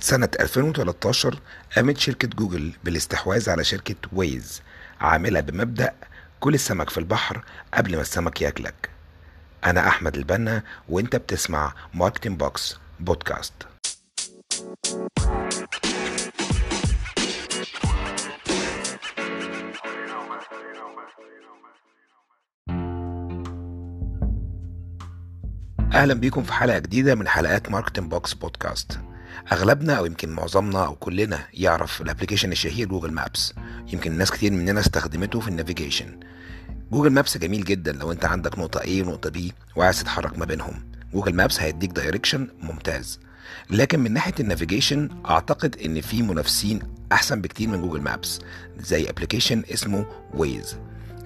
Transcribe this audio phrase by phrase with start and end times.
[0.00, 1.38] سنة 2013
[1.76, 4.62] قامت شركة جوجل بالاستحواذ على شركة Waze
[5.00, 5.92] عاملة بمبدأ
[6.40, 8.90] كل السمك في البحر قبل ما السمك ياكلك.
[9.64, 13.52] أنا أحمد البنا وأنت بتسمع Marketing Box podcast
[25.94, 28.98] أهلا بيكم في حلقة جديدة من حلقات Marketing Box podcast
[29.52, 33.54] أغلبنا أو يمكن معظمنا أو كلنا يعرف ال application الشهير Google Maps.
[33.92, 36.20] يمكن ناس كتير مننا استخدمته في ال navigation.
[36.92, 40.90] Google Maps جميل جدا لو أنت عندك نقطة A ونقطة B وعايز تتحرك ما بينهم.
[41.14, 43.20] Google Maps هيديك direction ممتاز.
[43.70, 46.80] لكن من ناحية ال navigation أعتقد إن في منافسين
[47.12, 48.40] أحسن بكتير من Google Maps
[48.78, 50.76] زي application اسمه Waze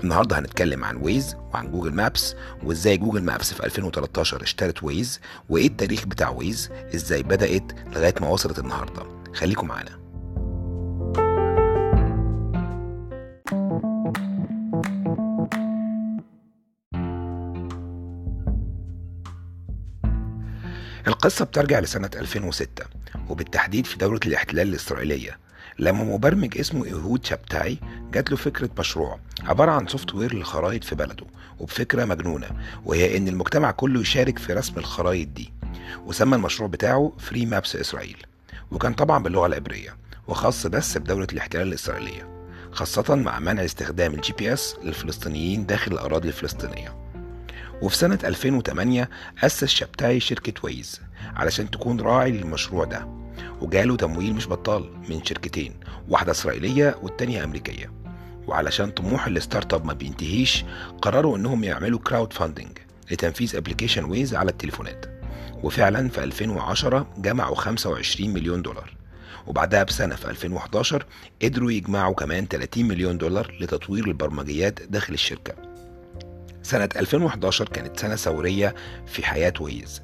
[0.05, 5.67] النهارده هنتكلم عن Waze وعن Google Maps وإزاي Google Maps في 2013 اشترت Waze وإيه
[5.67, 9.03] التاريخ بتاع Waze إزاي بدأت لغاية ما وصلت النهارده.
[9.34, 10.05] خليكم معانا.
[21.08, 22.84] القصة بترجع لسنة 2006
[23.28, 25.39] وبالتحديد في دولة الاحتلال الإسرائيلية.
[25.78, 27.78] لما مبرمج اسمه إيهود شابتاي
[28.12, 31.27] جات له فكرة مشروع عبارة عن software للخرايط في بلده
[31.61, 32.50] وبفكرة مجنونة
[32.84, 35.52] وهي إن المجتمع كله يشارك في رسم الخرايط دي
[36.06, 38.17] وسمى المشروع بتاعه Free Maps إسرائيل
[38.70, 39.97] وكان طبعا باللغة العبرية
[40.28, 42.28] وخاص بس بدولة الاحتلال الإسرائيلية
[42.72, 47.03] خاصة مع منع استخدام ال GPS للفلسطينيين داخل الأراضي الفلسطينية.
[47.84, 49.08] وفي سنة 2008
[49.44, 51.00] أسس شابتاي شركة ويز
[51.36, 53.08] علشان تكون راعي للمشروع ده.
[53.60, 55.74] وجاله تمويل مش بطال من شركتين
[56.08, 57.92] واحدة إسرائيلية والتانية أمريكية.
[58.46, 60.64] وعلشان طموح ال startup ما بينتهيش
[61.02, 62.78] قرروا إنهم يعملوا crowdfunding
[63.10, 65.06] لتنفيذ application ويز على التليفونات.
[65.62, 68.96] وفعلا في 2010 جمعوا 25 مليون دولار.
[69.46, 71.06] وبعدها بسنة في 2011
[71.42, 75.73] قدروا يجمعوا كمان 30 مليون دولار لتطوير البرمجيات داخل الشركة.
[76.64, 78.75] سنة 2011 كانت سنة ثورية
[79.07, 80.02] في حياة ويز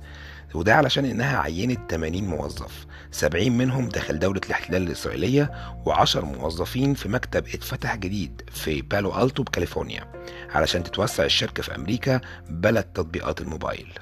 [0.54, 5.50] وده علشان إنها عينت 80 موظف 70 منهم داخل دولة الاحتلال الإسرائيلية
[5.87, 10.12] و10 موظفين في مكتب اتفتح جديد في بالو ألتو بكاليفورنيا
[10.50, 12.20] علشان تتوسع الشركة في أمريكا
[12.50, 13.93] بلد تطبيقات الموبايل.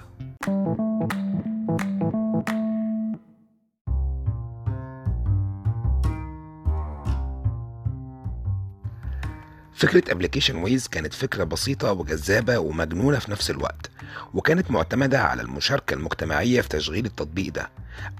[9.78, 13.91] فكرة application ويز كانت فكرة بسيطة وجذابة ومجنونة في نفس الوقت
[14.34, 17.71] وكانت معتمدة على المشاركة المجتمعية في تشغيل التطبيق ده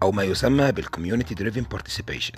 [0.03, 2.35] أو ما يسمى بال community driven participation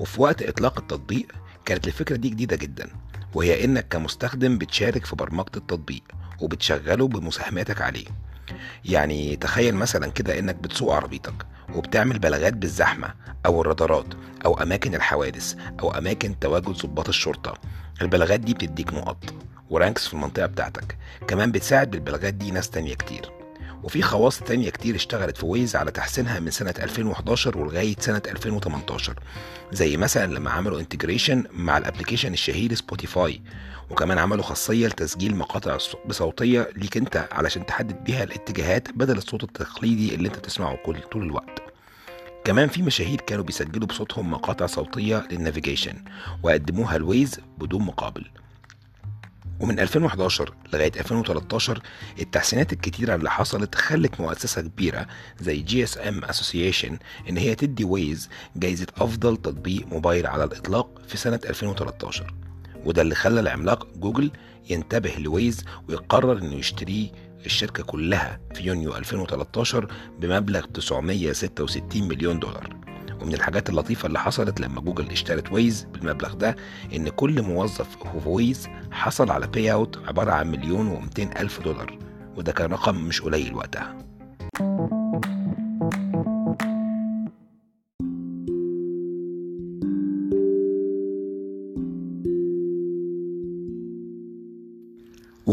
[0.00, 1.26] وفي وقت إطلاق التطبيق
[1.64, 2.90] كانت الفكرة دي جديدة جدا
[3.34, 6.02] وهي إنك كمستخدم بتشارك في برمجة التطبيق
[6.40, 8.06] وبتشغله بمساهماتك عليه.
[8.84, 13.14] يعني تخيل مثلا كده إنك بتسوق عربيتك وبتعمل بلاغات بالزحمة
[13.46, 14.06] أو الرادارات
[14.44, 17.54] أو أماكن الحوادث أو أماكن تواجد ضباط الشرطة
[18.02, 19.24] البلاغات دي بتديك نقط
[19.70, 20.98] و ranks في المنطقة بتاعتك.
[21.28, 23.30] كمان بتساعد بالبلاغات دي ناس تانية كتير.
[23.82, 29.14] وفي خواص تانية كتير اشتغلت في ويز على تحسينها من سنة 2011 ولغاية سنة 2018
[29.72, 33.40] زي مثلا لما عملوا integration مع ال application الشهير سبوتيفاي
[33.90, 40.14] وكمان عملوا خاصية لتسجيل مقاطع صوتية ليك انت علشان تحدد بيها الاتجاهات بدل الصوت التقليدي
[40.14, 41.67] اللي انت بتسمعه كل طول الوقت.
[42.48, 45.94] كمان في مشاهير كانوا بيسجلوا بصوتهم مقاطع صوتية لل navigation
[46.42, 48.24] وقدموها لويز بدون مقابل.
[49.60, 51.82] ومن 2011 لغاية 2013
[52.20, 55.06] التحسينات الكتيرة اللي حصلت خلت مؤسسة كبيرة
[55.40, 56.98] زي GSM Association
[57.28, 62.34] إن هي تدي ويز جايزة أفضل تطبيق موبايل على الإطلاق في سنة 2013
[62.84, 64.30] وده اللي خلى العملاق جوجل
[64.70, 67.08] ينتبه لويز ويقرر إنه يشتريه
[67.46, 69.88] الشركة كلها في يونيو 2013
[70.20, 72.76] بمبلغ 966 مليون دولار.
[73.22, 76.56] ومن الحاجات اللطيفة اللي حصلت لما جوجل اشترت ويز بالمبلغ ده
[76.94, 77.88] إن كل موظف
[78.22, 81.98] في ويز حصل على buyout عبارة عن مليون ومتين ألف دولار.
[82.36, 84.07] وده كان رقم مش قليل وقتها.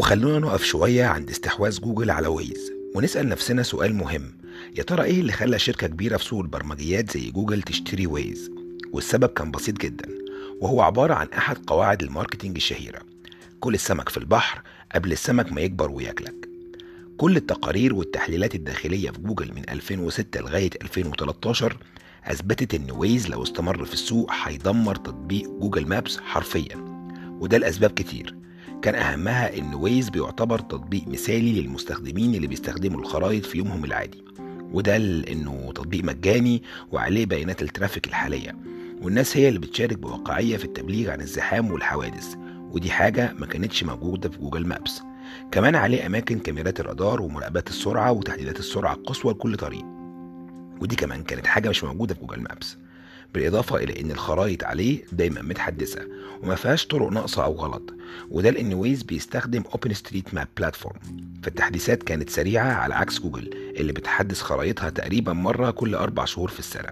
[0.06, 4.38] وخلونا نقف شوية عند استحواذ جوجل على ويز ونسأل نفسنا سؤال مهم.
[4.78, 8.52] يا ترى إيه اللي خلى شركة كبيرة في سوق البرمجيات زي جوجل تشتري ويز؟
[8.92, 10.10] والسبب كان بسيط جدا
[10.62, 13.00] وهو عبارة عن أحد قواعد ال marketing الشهيرة.
[13.60, 14.62] كل السمك في البحر
[14.96, 16.50] قبل السمك ما يكبر وياكلك.
[17.18, 21.78] كل التقارير والتحليلات الداخلية في جوجل من 2006 لغاية 2013
[22.25, 26.75] أثبتت إن ويز لو استمر في السوق هيدمر تطبيق جوجل Maps حرفيا.
[27.40, 28.36] وده لأسباب كتير.
[28.85, 34.23] كان أهمها إن ويز بيعتبر تطبيق مثالي للمستخدمين اللي بيستخدموا الخرائط في يومهم العادي
[34.71, 38.55] وده لأنه تطبيق مجاني وعليه بيانات ال traffic الحالية
[39.01, 42.35] والناس هي اللي بتشارك بواقعية في التبليغ عن الزحام والحوادث
[42.71, 45.01] ودي حاجة ما كانتش موجودة في جوجل Maps.
[45.51, 49.85] كمان عليه أماكن كاميرات الرادار ومراقبات السرعة وتحديدات السرعة القصوى لكل طريق
[50.81, 52.77] ودي كمان كانت حاجة مش موجودة في جوجل Maps.
[53.33, 56.01] بالإضافة إلى إن الخرائط عليه دايما متحدثة
[56.44, 57.94] وما فيهاش طرق ناقصة أو غلط
[58.31, 61.00] وده لأن ويز بيستخدم OpenStreetMap platform
[61.44, 66.60] فالتحديثات كانت سريعة على عكس جوجل اللي بتحدث خرائطها تقريبا مرة كل أربع شهور في
[66.60, 66.89] السنة.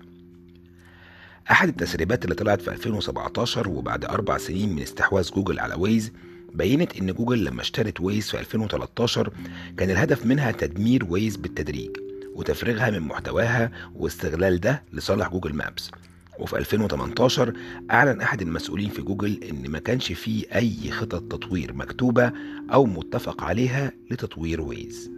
[1.52, 6.12] أحد التسريبات اللي طلعت في 2017 وبعد أربع سنين من استحواذ جوجل على ويز
[6.54, 9.34] بينت إن جوجل لما اشترت ويز في 2013
[9.78, 11.90] كان الهدف منها تدمير ويز بالتدريج
[12.36, 15.92] وتفريغها من محتواها واستغلال ده لصالح جوجل Maps
[16.40, 17.54] وفي 2018
[17.92, 22.32] أعلن أحد المسؤولين في جوجل إن ما كانش فيه أي خطط تطوير مكتوبة
[22.74, 25.12] أو متفق عليها لتطوير ويز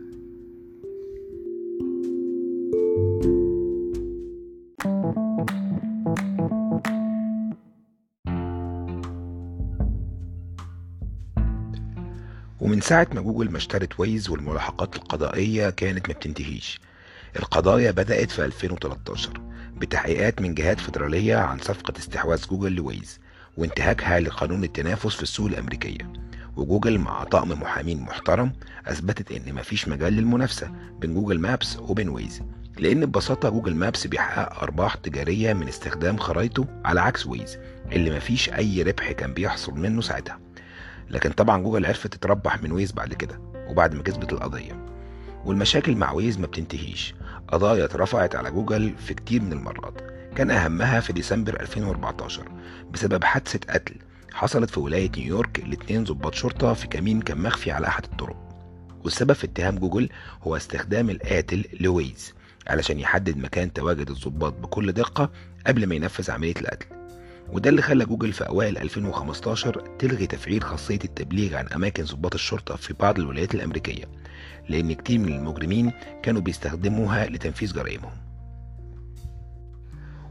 [12.60, 16.80] ومن ساعة ما جوجل ما اشترت ويز والملاحقات القضائية كانت ما بتنتهيش.
[17.40, 23.20] القضايا بدأت في 2013 بتحقيقات من جهات فيدرالية عن صفقة استحواذ جوجل لويز
[23.58, 26.14] وانتهاكها لقانون التنافس في السوق الأمريكية.
[26.56, 28.52] وجوجل مع طقم محامين محترم
[28.88, 32.42] أثبتت إن مفيش مجال للمنافسة بين جوجل Maps وبين ويز
[32.78, 37.58] لأن ببساطة جوجل Maps بيحقق أرباح تجارية من استخدام خرايطه على عكس ويز
[37.92, 40.40] اللي مفيش أي ربح كان بيحصل منه ساعتها.
[41.10, 44.86] لكن طبعا جوجل عرفت تتربح من ويز بعد كده وبعد ما كسبت القضية.
[45.46, 47.16] والمشاكل مع ويز ما بتنتهيش.
[47.48, 50.02] قضايا اترفعت على جوجل في كتير من المرات.
[50.36, 52.52] كان أهمها في ديسمبر 2014
[52.92, 53.96] بسبب حادثة قتل
[54.34, 58.38] حصلت في ولاية نيويورك لاتنين ضباط شرطة في كمين كان مخفي على أحد الطرق.
[59.04, 60.10] والسبب في اتهام جوجل
[60.44, 62.34] هو استخدام القاتل لويز
[62.68, 65.32] علشان يحدد مكان تواجد الضباط بكل دقة
[65.68, 66.95] قبل ما ينفذ عملية القتل.
[67.50, 72.76] وده اللي خلى جوجل في أوائل 2015 تلغي تفعيل خاصية التبليغ عن أماكن ضباط الشرطة
[72.76, 74.04] في بعض الولايات الأمريكية
[74.70, 75.92] لأن كتير من المجرمين
[76.24, 78.12] كانوا بيستخدموها لتنفيذ جرائمهم.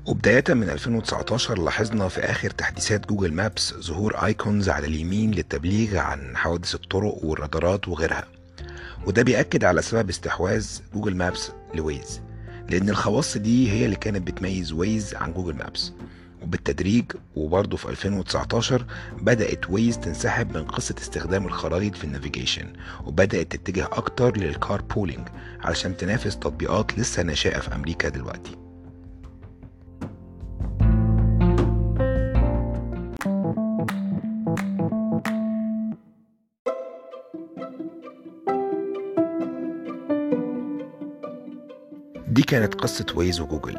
[0.07, 6.37] وبداية من 2019 لاحظنا في آخر تحديثات جوجل مابس ظهور آيكونز على اليمين للتبليغ عن
[6.37, 8.25] حوادث الطرق والرادارات وغيرها.
[9.07, 12.21] وده بيأكد على سبب استحواذ جوجل Maps لويز
[12.69, 15.93] لأن الخواص دي هي اللي كانت بتميز ويز عن جوجل Maps.
[16.45, 17.05] وبالتدريج
[17.37, 18.85] وبرضه في 2019
[19.21, 22.73] بدأت ويز تنسحب من قصة استخدام الخرائط في ال navigation
[23.07, 25.29] وبدأت تتجه أكتر لل carpooling
[25.61, 28.57] علشان تنافس تطبيقات لسه ناشئة في أمريكا دلوقتي.
[42.29, 43.79] دي كانت قصة ويز وجوجل.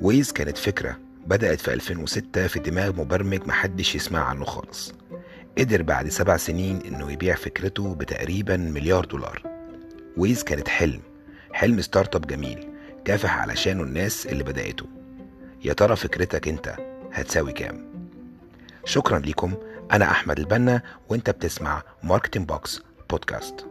[0.00, 4.92] ويز كانت فكرة بدأت في 2006 في دماغ مبرمج محدش يسمع عنه خالص.
[5.58, 9.42] قدر بعد سبع سنين إنه يبيع فكرته بتقريبا مليار دولار.
[10.16, 11.00] ويز كانت حلم
[11.52, 12.68] حلم startup جميل
[13.04, 14.86] كافح علشانه الناس اللي بدأته.
[15.64, 16.76] يا ترى فكرتك أنت
[17.12, 17.86] هتساوي كام؟
[18.84, 19.54] شكرا لكم
[19.92, 23.66] أنا أحمد البنا وأنت بتسمع Marketing Box بودكاست